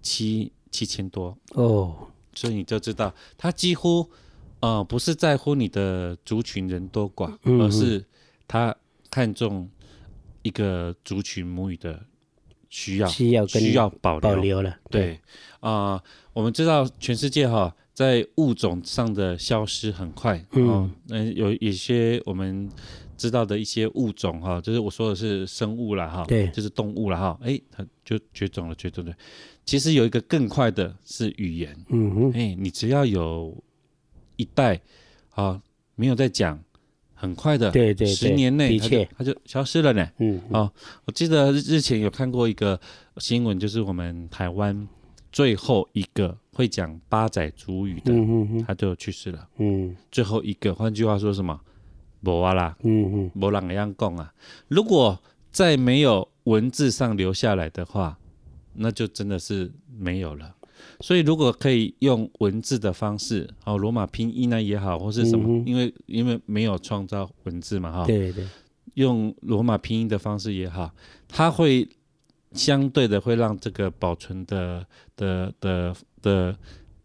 [0.02, 4.10] 七七千多哦，所以你就知道它几乎
[4.60, 8.06] 呃不是在乎你的族群人多寡，嗯、而是
[8.48, 8.76] 它
[9.10, 9.70] 看重
[10.42, 12.06] 一个族群母语的
[12.70, 14.78] 需要，需要需要保留，了。
[14.90, 15.20] 对
[15.62, 16.04] 啊、呃，
[16.34, 17.76] 我们知道全世界哈。
[17.94, 22.70] 在物种上的消失很快，嗯，那有一些我们
[23.18, 29.14] 知道的一些物种哈，就是我说的是生物了哈，对，就是动物了哈，哎，它就绝种了，绝种了。
[29.66, 33.56] 其实有一个更快的是语言，嗯哼，哎，你只要有
[34.38, 34.82] 一代
[35.32, 35.62] 啊
[35.96, 36.60] 没有在讲，
[37.14, 40.72] 很快的，对对，十年内它就它就消失了呢，嗯，哦，
[41.06, 42.80] 我记得日前有看过一个
[43.18, 44.88] 新闻，就是我们台湾
[45.32, 46.38] 最后一个。
[46.54, 49.48] 会讲八仔族语的，嗯、哼哼他就去世了。
[49.58, 51.58] 嗯，最后一个，换句话说什么？
[52.24, 54.32] 无啊啦，嗯嗯，无人一样讲啊。
[54.68, 55.18] 如果
[55.50, 58.20] 在没有文字上留下来的话，
[58.74, 60.54] 那就真的是没有了。
[61.00, 68.46] 所以，如果可以用文字的方式，哦，罗马拼音呢也好，或是什么，嗯、因为因为没有创造文字嘛，哈，对对，
[68.96, 70.94] 用罗马拼音的方式也好，
[71.30, 71.88] 它会。
[72.54, 74.86] 相对的会让这个保存的
[75.16, 76.58] 的的的，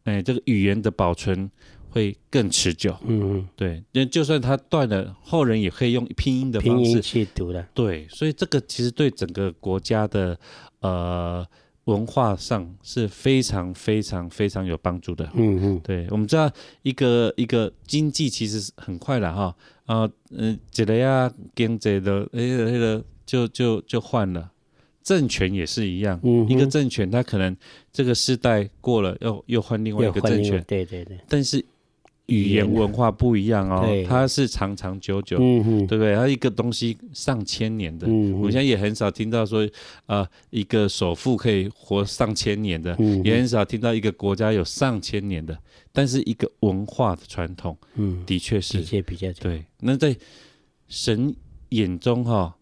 [0.05, 1.51] 哎，这个语言的保存
[1.91, 2.97] 会更持久。
[3.05, 7.67] 嗯，对，那就算它断了，后人也可以用拼音的方式去读的。
[7.73, 10.39] 对，所以这个其实对整个国家的
[10.81, 11.47] 呃
[11.85, 15.31] 文化上是非常非常非常有帮助的。
[15.35, 16.51] 嗯嗯，对，我们知道
[16.83, 24.51] 一个一个经济其实很快了哈啊嗯，一个啊经济的哎那个就就就换了。
[25.07, 27.57] 政权也是一样，嗯、一个政权，它可能
[27.93, 31.17] 这个世代过了，又又换另外一个政权，对对对。
[31.29, 31.65] 但是
[32.27, 36.17] 语言文化不一样哦，它是长长久久，对不对？
[36.17, 39.65] 它一个东西上千年的，嗯、我们现在也很少听到说，
[40.07, 45.57] 啊、呃，一个首富可以活上千年的，嗯、也很少听到一个国家有上千年的。
[45.93, 49.65] 但是一个文化的传统，嗯，的确是，的确比较对。
[49.79, 50.17] 那在
[50.89, 51.33] 神
[51.69, 52.55] 眼中哈、哦，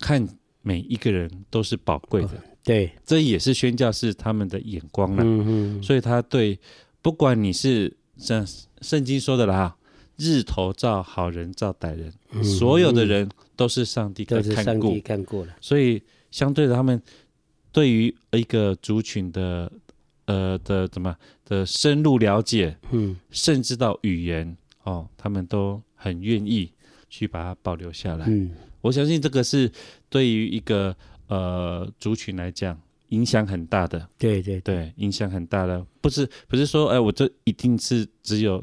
[0.00, 0.26] 看。
[0.64, 5.22] 每一个人都是宝贵的，对，这也是宣教士他们的眼光了。
[5.22, 6.58] 嗯嗯，所以他对，
[7.02, 8.44] 不管你是像
[8.80, 9.76] 圣经说的啦，
[10.16, 15.54] 日头照好人照歹人，嗯，所有的人都是上帝看顾，上帝看过了。
[15.60, 17.00] 所以相对的，他们
[17.70, 19.70] 对于一个族群的
[20.24, 26.72] 呃的怎么的深入了解，嗯，甚至到语言哦，他们都很愿意
[27.10, 28.24] 去把它保留下来。
[28.28, 28.50] 嗯，
[28.84, 29.70] 我相信这个是
[30.10, 30.94] 对于一个
[31.28, 32.78] 呃族群来讲
[33.08, 34.06] 影响很大的。
[34.18, 38.62] 对对对，影响很大的，不是不是说哎，我这一定是只有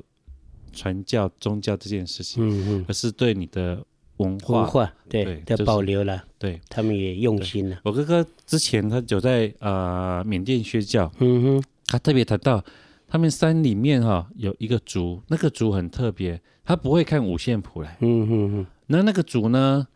[0.72, 3.84] 传教宗教这件事情，嗯嗯，而是对你的
[4.18, 7.80] 文化文化对的、就是、保留了，对他们也用心了。
[7.84, 12.64] 我哥哥之前他有在呃缅甸宣教，嗯哼，他特别谈到
[13.08, 19.88] 他们山里面哈、哦、有一个族，那个族很特别，他不会看五线谱来，嗯哼哼，那那个族呢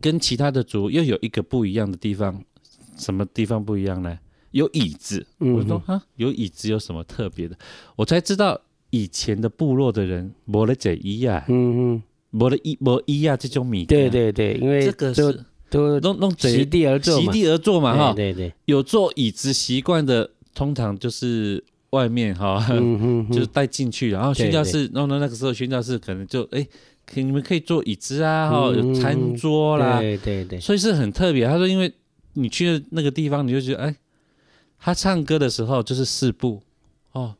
[0.00, 2.42] 跟其他的族又有一个不一样的地方，
[2.96, 4.18] 什么地方不一样呢？
[4.52, 7.56] 有椅子，嗯、我说啊有椅子有什么特别的？
[7.96, 8.60] 我才知道。
[8.90, 26.64] 以前的部落的人没了这一样，嗯嗯，没了一没一样这种米，对对对，因为这个是都弄弄席地而坐席地而坐嘛哈，对对，有坐椅子习惯的，通常就是外面哈，嗯嗯， 就是带进去，然后宣教士，弄到那个时候宣教士可能就哎，
[27.06, 31.46] 可你们可以坐椅子啊，哈，有餐桌啦，对对对，所以是很特别。
[31.46, 31.92] 他说，因为
[32.32, 33.96] 你去的那个地方，你就觉得哎，
[34.78, 36.62] 他唱歌的时候就是四部
[37.12, 37.34] 哦。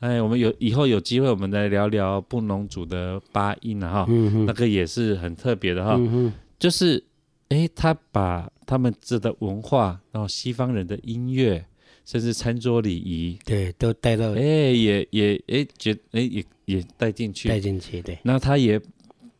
[0.00, 7.02] 哎，我们有以后有机会，我们来聊聊布农族的八音啊，哈、嗯，那个也是很特别的哈、嗯，就是，
[7.48, 11.64] 哎，他把他们这的文化，然后西方人的音乐，
[12.04, 18.78] 甚至餐桌礼仪，对，都带到，哎，也也哎，觉，哎，也也带进去，带进去，对，那他也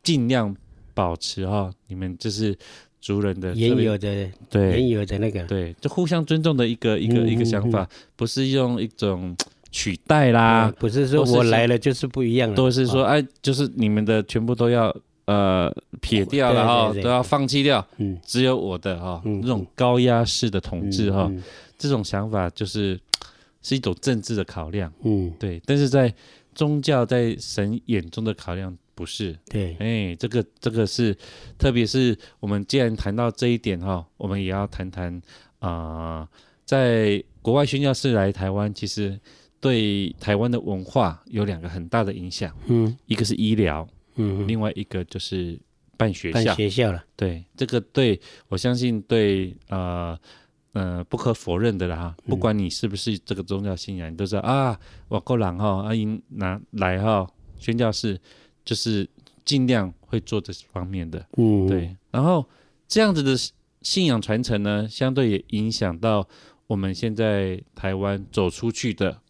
[0.06, 0.54] 尽量
[0.94, 2.56] 保持哈，你们就是
[3.00, 9.36] 族人的原有的，对，原有的那个，对，就互相尊重的一个一个、嗯、一个想法，不是用一种。
[9.72, 14.94] 取代啦，不是说我来了就是不一样了，都是说哎，就是你们的全部都要
[15.26, 21.30] 呃撇掉了哈，都要放弃掉，嗯，只有我的哈，这种高压式的统治哈，
[21.76, 22.98] 这种想法就是
[23.60, 26.14] 是一种政治的考量，嗯，对，但是在
[26.54, 31.16] 宗教在神眼中的考量不是，对，哎，这个这个是，
[31.56, 35.22] 特别是我们既然谈到这一点哈，我们也要谈谈
[35.60, 36.28] 啊，
[36.64, 39.20] 在国外宣教士来台湾，其实。
[39.58, 45.58] 对台湾的文化有两个很大的影响，嗯，一个是医疗，嗯，另外一个就是
[45.96, 50.16] 办学校，办学校了，对，这个对我相信对呃
[50.72, 54.78] 呃不可否认的啦哈，不管你是不是这个宗教信仰，你都知道啊，
[55.08, 57.26] 我够狼哈，阿英拿来哈，
[57.58, 58.20] 宣教士
[58.66, 59.08] 就是
[59.46, 62.46] 尽量会做这方面的，嗯，对，然后
[62.86, 63.34] 这样子的
[63.80, 66.28] 信仰传承呢，相对也影响到
[66.66, 69.22] 我们现在台湾走出去的。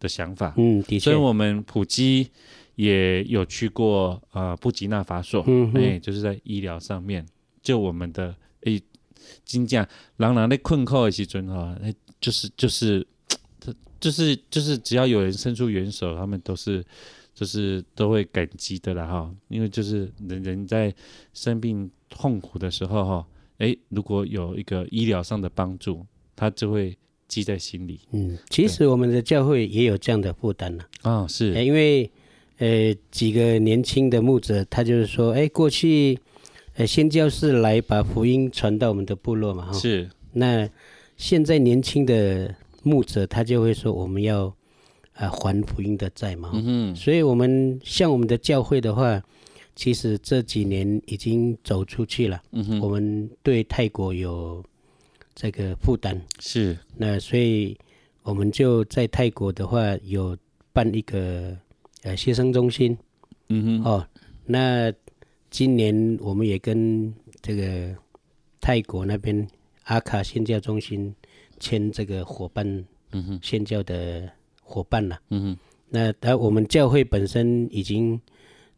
[0.00, 2.28] 的想法，嗯，的确，所以我们普基
[2.74, 7.24] 也有去过呃布吉纳法索，嗯，哎，就是在医疗上面，
[7.62, 8.34] 就我们的
[8.64, 8.78] 哎，
[9.46, 9.86] 金匠
[10.18, 13.06] 朗朗的困扣的时阵哈，哎，就是就是，
[13.58, 16.84] 他就是就是只要有人伸出援手，他们都是
[17.34, 20.94] 就是都会感激的啦哈，因为就是人人在
[21.32, 23.26] 生病痛苦的时候哈，
[23.58, 26.06] 诶，如果有一个医疗上的帮助，
[26.36, 26.96] 他就会。
[27.26, 27.98] 记在心里。
[28.12, 30.84] 嗯，其实我们的教会也有这样的负担呢。
[31.02, 32.08] 啊，是，因为
[32.58, 36.18] 呃几个年轻的牧者，他就是说，哎，过去
[36.74, 39.72] 呃先教士来把福音传到我们的部落嘛，哈。
[39.72, 40.08] 是。
[40.34, 40.68] 那
[41.16, 44.54] 现在年轻的牧者，他就会说，我们要
[45.14, 46.50] 啊还福音的债嘛。
[46.54, 46.94] 嗯。
[46.94, 49.22] 所以我们像我们的教会的话，
[49.74, 52.42] 其实这几年已经走出去了。
[52.52, 52.80] 嗯哼。
[52.80, 54.64] 我们对泰国有。
[55.36, 57.76] 这个负担是，那所以
[58.22, 60.38] 我们就在泰国的话有
[60.72, 61.58] 办一个
[62.04, 62.96] 呃学生中心，
[63.48, 64.06] 嗯哼，哦，
[64.46, 64.92] 那
[65.50, 67.12] 今年我们也跟
[67.42, 67.92] 这个
[68.60, 69.44] 泰国那边
[69.86, 71.12] 阿卡宣教中心
[71.58, 72.64] 签这个伙伴，
[73.10, 74.30] 嗯哼，宣教的
[74.64, 75.58] 伙伴了，嗯哼，
[75.88, 78.20] 那他我们教会本身已经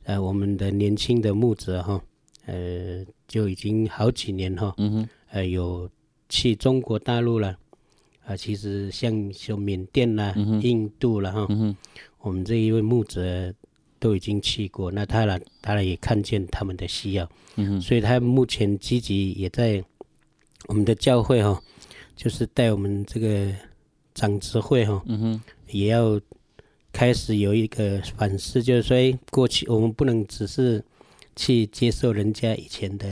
[0.05, 2.03] 呃我们的年轻的牧者哈，
[2.45, 5.89] 呃就已经好几年哈，嗯哼，呃有。
[6.28, 7.57] 去中国大陆了，
[8.24, 11.72] 啊，其实像像缅甸啦、嗯、印度了哈、嗯，
[12.18, 13.55] 我们这一位牧者
[14.01, 19.80] 都已经去过，那他了，他也看见他们的需要，嗯、所以他目前积极也在
[20.66, 21.62] 我们的教会哈，
[22.16, 23.55] 就是带我们这个
[24.12, 25.41] 长执会哈、嗯，
[25.71, 26.21] 也要
[26.93, 30.85] 开始有一个反思，就是说，哎，过去我们不能只是
[31.35, 33.07] 去接受人家以前的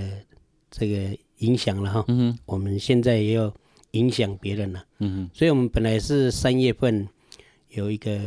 [0.70, 1.16] 这个。
[1.38, 3.52] 影响了哈，嗯，我们现在也要
[3.90, 4.82] 影响别人了。
[5.00, 7.06] 嗯哼，所以我们本来是三月份
[7.70, 8.18] 有一个，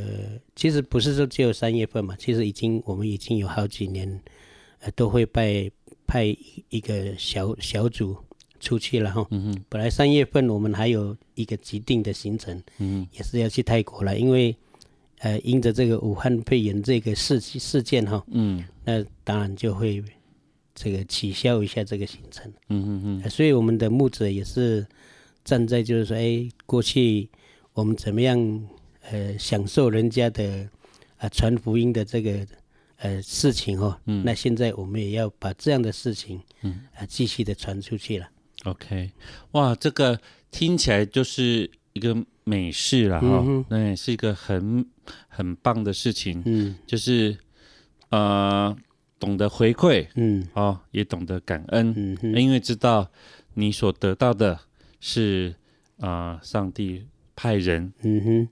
[0.57, 4.21] 其实不是说只有三月份嘛，其实已经我们已经有好几年，
[4.81, 5.71] 呃，都会派
[6.05, 6.25] 派
[6.69, 8.15] 一个小小组
[8.59, 9.27] 出去了哈。
[9.69, 12.61] 本来三月份我们还有一个既定的行程，
[13.11, 14.55] 也是要去泰国了，因为
[15.19, 20.03] 呃，因着这个武汉肺炎这个事事件哈，嗯，那当然就会。
[20.79, 24.85] 这个取消一下这个行程，嗯嗯嗯，所以我们的牧者也是
[25.43, 27.27] 站在就是说，哎，过去
[27.73, 28.67] 我们怎么样
[29.09, 30.69] 呃享受人家的
[31.17, 32.45] 啊传福音的这个
[32.97, 38.29] 呃事情哦，嗯，那现在我们也要把这样的事情，嗯啊继续的传出去了。
[38.65, 39.11] OK，
[39.51, 40.19] 哇，这个
[40.51, 44.85] 听起来就是一个美事了哈，那也是一个很
[45.27, 47.37] 很棒的事情，嗯，就是
[48.09, 48.75] 呃。
[49.19, 51.91] 懂得回馈，嗯，哦，也懂得感恩，
[52.21, 53.09] 嗯，因为知道
[53.55, 54.59] 你所得到的
[54.99, 55.55] 是
[55.99, 57.03] 啊、呃，上帝
[57.35, 58.49] 派人，嗯哼，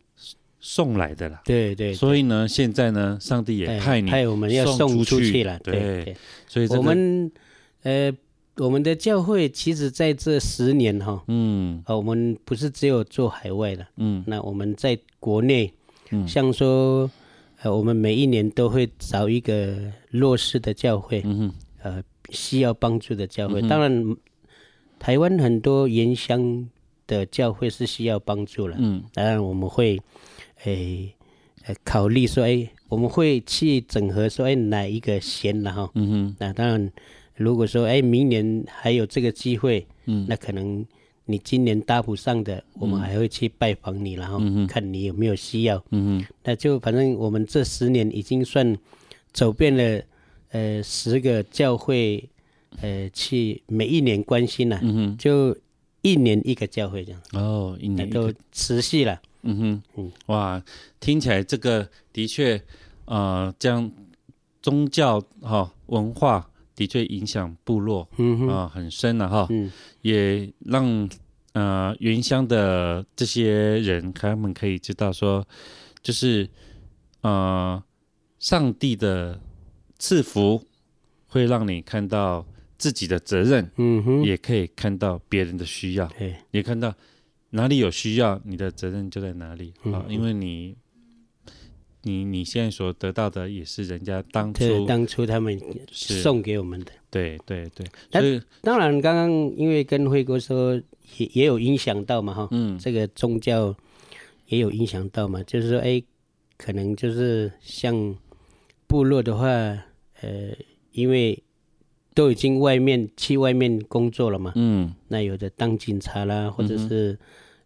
[0.60, 5.43] 送来的啦，对，对对，所以呢，现在呢，上帝也派你，派我们要送出去。
[5.43, 7.32] 了，对，对，对，所以、这个、我们
[7.84, 8.12] 呃，
[8.58, 15.74] 我们的教会其实在这十年哈，嗯，啊，我们不是只有做海外的，嗯，那我们在国内，
[16.12, 17.10] 嗯，像说。
[17.62, 19.76] 呃，我们每一年都会找一个
[20.12, 23.60] 弱势的教会，嗯哼，呃，需要帮助的教会。
[23.62, 24.16] 嗯、当然，
[24.99, 26.70] 台湾很多原乡
[27.08, 29.99] 的教会是需要帮助了，嗯，当然我们会，
[30.66, 31.16] 诶、
[31.84, 36.91] 考虑说，诶、欸，我们会去整合说，诶、欸，哪一个先了哈，嗯哼，那当然，
[37.36, 40.86] 如果说，诶、欸，明年还有这个机会，嗯，那可能。
[41.28, 45.76] 你今年搭不上的，我们还会去拜访你，然后看你有没有需要。
[45.90, 48.78] 嗯嗯，那就反正我们这十年已经算
[49.34, 50.04] 走遍了，
[50.50, 52.24] 呃，十个教会，
[52.80, 54.80] 呃，去每一年关心了。
[54.84, 55.58] 嗯哼，就
[56.04, 57.20] 一年一个教会这样。
[57.34, 59.20] 哦，一年都持续了。
[59.42, 60.64] 嗯哼，嗯，哇，
[61.00, 62.62] 听起来这个的确，
[63.06, 63.92] 呃，将
[64.62, 66.48] 宗教哈、哦、文化。
[66.76, 68.48] 的确影响部落，啊、嗯哼。
[68.50, 69.72] 呃，很深了哈，嗯、
[70.02, 71.10] 也让
[71.54, 75.48] 呃原乡的这些人，他们可以知道说，
[76.02, 76.50] 就是
[77.22, 77.82] 呃
[78.40, 79.40] 上帝的
[79.98, 80.64] 赐福
[81.28, 82.46] 会让你看到
[82.78, 86.94] 自己的责任，嗯哼，也可以看到别人的需要，对，也看到
[87.52, 90.76] 哪里有需要，你的责任就在哪里啊，因为你。
[92.08, 95.60] 你你现在所得到的也是人家当初当初他们
[95.91, 97.84] 送给我们的，对对对。
[98.12, 98.22] 但
[98.62, 100.76] 当然，刚刚因为跟辉哥说
[101.18, 103.76] 也也有影响到嘛哈，嗯，这个宗教
[104.45, 105.99] 也有影响到嘛，就是说哎，
[106.58, 108.16] 可能就是像
[108.86, 109.47] 部落的话，
[110.22, 110.56] 呃，
[110.91, 111.41] 因为
[112.14, 117.18] 都已经外面去外面工作了嘛，嗯，那有的当警察啦，或者是、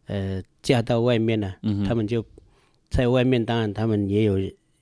[0.05, 2.23] 嗯、呃嫁到外面了，嗯，他们就。
[2.89, 4.39] 在外面，当然他们也有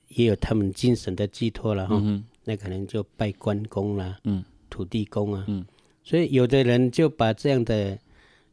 [0.08, 2.00] 也有他们精神的寄托了哈。
[2.02, 5.64] 嗯、那可能就拜关公啦，嗯，土地公啊，嗯，
[6.02, 7.98] 所以有的人就把这样的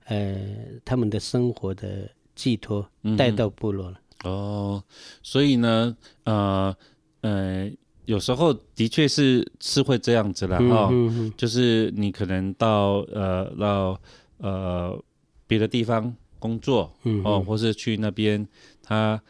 [0.08, 0.38] 呃
[0.84, 2.86] 他们的生活的寄托
[3.18, 4.00] 带到部落了。
[4.26, 4.84] 哦，
[5.24, 5.96] 所以呢，
[6.26, 6.76] 呃
[7.22, 7.72] 呃，
[8.04, 10.92] 有时候的确是是会这样子了哈。
[11.38, 14.02] 就是你可能到呃到
[14.40, 15.04] 呃
[15.48, 18.46] 别的地方工作，嗯，哦，或是去那边
[18.84, 19.22] 他。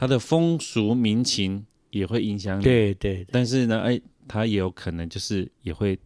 [0.00, 3.26] 他的风俗民情也会影响你，对对。
[3.30, 5.98] 但是呢，哎，他也有可能就是也会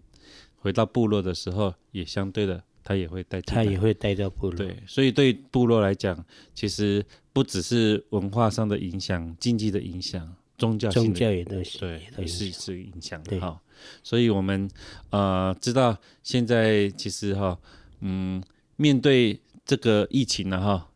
[0.57, 4.57] 回到部落的时候，也相对的，他也会带他也会带到部落。
[4.57, 6.27] 对，所以对部落来讲，
[6.57, 13.39] 其实不只是文化上的影响、经济的影响、宗教宗教也都是对，也是是影响的。
[13.39, 13.63] 哈。
[14.03, 14.69] 所以我们
[15.11, 17.57] 呃知道现在其实哈，
[18.01, 18.43] 嗯，
[18.75, 20.91] 面对这个疫情呢哈，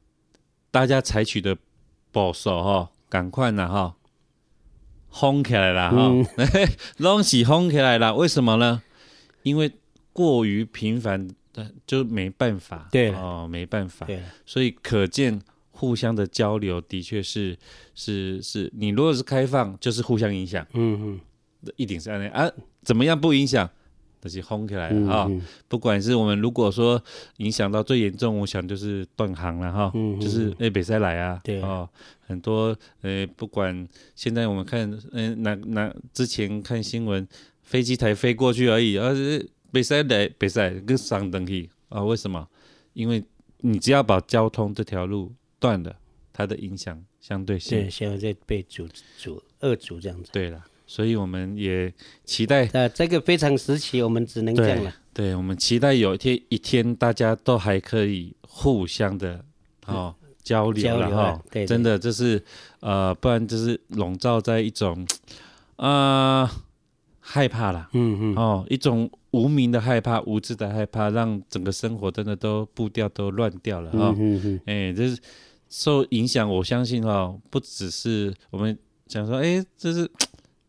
[0.73, 1.57] 大家采取的。
[2.13, 3.95] 保守哈，赶快啦吼，
[5.09, 6.13] 轰起来了哈，
[6.99, 8.13] 东西轰起来啦。
[8.13, 8.83] 为什么呢？
[9.43, 9.73] 因为
[10.13, 12.89] 过于频繁的就没办法。
[12.91, 14.07] 对哦，没办法。
[14.07, 15.41] 对，所以可见
[15.71, 17.57] 互相的交流的确是
[17.95, 18.71] 是是。
[18.75, 20.67] 你如果是开放，就是互相影响。
[20.75, 21.19] 嗯
[21.63, 22.51] 嗯，一定是这样啊？
[22.83, 23.69] 怎么样不影响？
[24.21, 27.03] 都是轰起来了哈，嗯嗯，不管是我们如果说
[27.39, 31.89] 影响到最严重，我想就是断航了哈，就是诶北塞来啊，对哦，
[32.27, 37.27] 很多呃，不管现在我们看，嗯、呃，那那之前看新闻，
[37.63, 42.03] 飞机才飞过去而已，而是北塞来比赛跟上登去啊？
[42.03, 42.49] 为什么？
[42.95, 43.23] 因为
[43.59, 45.95] 你只要把交通这条路断了，
[46.33, 50.65] 它的影响相对性对，现在被阻阻二阻这样子，对了。
[50.91, 51.93] 所以我们也
[52.25, 54.93] 期待，呃，这个非常时期，我们只能这样了。
[55.13, 59.45] 对，我们期待有一天一天大家都还可以互相的
[59.85, 61.43] 哦、嗯、交流了哈、哦。
[61.51, 62.43] 对，对，真的就是
[62.81, 65.07] 呃，不然就是笼罩在一种
[65.77, 66.49] 呃
[67.21, 67.91] 害怕了。
[67.93, 68.37] 嗯嗯。
[68.37, 73.99] 哦，一种无名的害怕、无知的害怕，让整个生活真的都步调都乱掉了哈。
[73.99, 74.61] 哦、嗯嗯。
[74.65, 75.19] 哎，就是
[75.69, 80.11] 受影响，我相信哦，不只是我们讲说，哎，这是。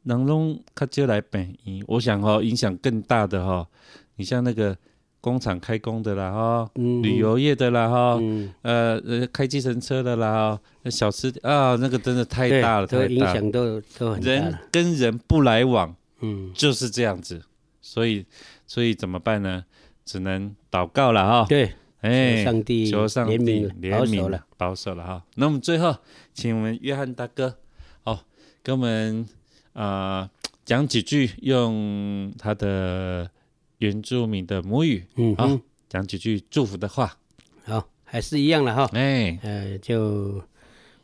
[0.04, 3.68] 能弄他就来本营，我想哈、哦，影响更大的哈、哦，
[4.16, 4.76] 你像那个
[5.22, 14.32] 工厂开工的啦哈，嗯、旅游业的啦哈，嗯、呃呃开计程车的啦，小吃啊，那个真的太大了，太大了，影响都都很大。
[14.32, 17.42] 人跟人不来往，嗯，就是这样子，
[17.82, 18.26] 所以
[18.66, 19.66] 所以怎么办呢？
[20.06, 21.46] 只能祷告了哈。
[21.50, 25.24] 对，哎，上帝求上帝怜悯了，保守了哈。
[25.36, 25.94] 那我们最后，
[26.34, 27.58] 请我们约翰大哥，
[28.06, 28.22] 哦，
[28.64, 29.28] 跟我们。
[29.74, 30.30] 啊，
[30.66, 33.30] 讲、呃、几句用他的
[33.78, 37.18] 原住民的母语，嗯哼，好，讲几句祝福的话。
[37.64, 38.90] 好，还是一样的哈。
[38.94, 40.42] 哎，呃，就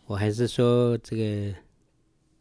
[0.05, 1.53] 我还是说这个，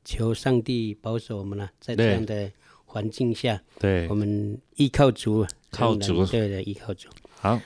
[0.04, 2.50] 求上帝保守我们了，在这样的
[2.84, 7.08] 环境下，对，我们依靠主，靠主，对的，依靠主。
[7.40, 7.60] 好，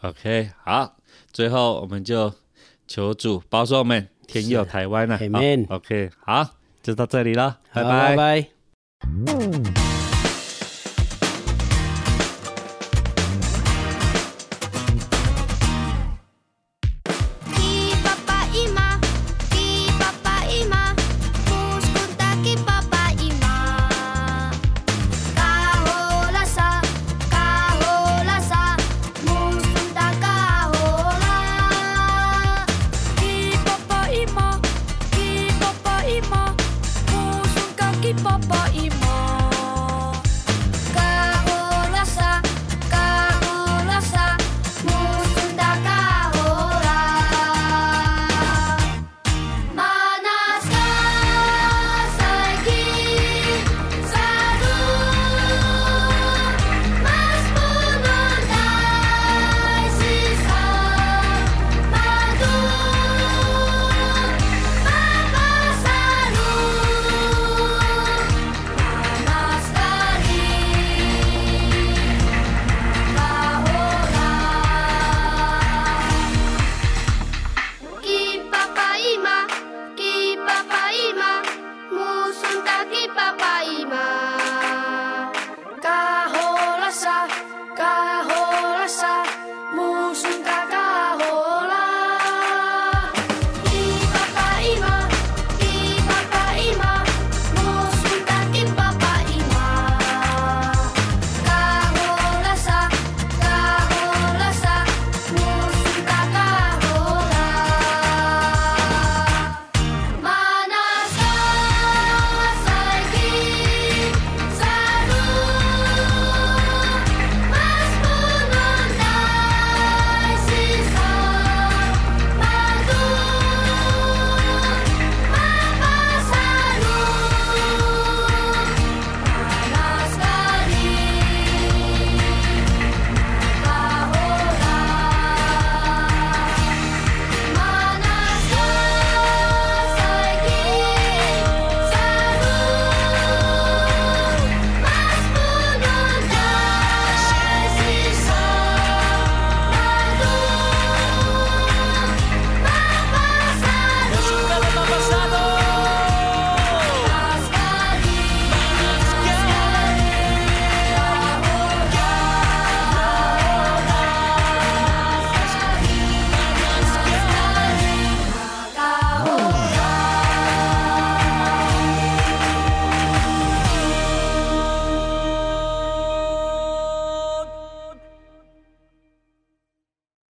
[0.00, 0.96] OK，好，
[1.32, 2.32] 最后我们就
[2.86, 5.18] 求主保守我们天佑台湾了。
[5.18, 5.66] Amen。
[5.68, 8.16] OK，好，就到这里了，拜拜。
[8.16, 9.91] 拜拜。